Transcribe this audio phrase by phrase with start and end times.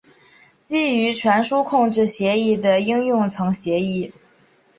[0.63, 4.11] 基于传输控制协议的应用层协议。